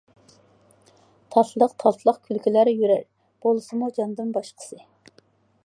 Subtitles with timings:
[1.35, 3.03] تاتلىق تاتلىق كۈلكىلەر يۈرەر،
[3.45, 4.81] بولمىسىمۇ جاندىن باشقىسى.